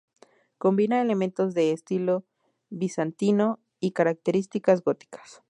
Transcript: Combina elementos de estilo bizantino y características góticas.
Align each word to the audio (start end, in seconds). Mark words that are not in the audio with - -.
Combina 0.57 0.99
elementos 0.99 1.53
de 1.53 1.71
estilo 1.73 2.25
bizantino 2.71 3.59
y 3.79 3.91
características 3.91 4.83
góticas. 4.83 5.39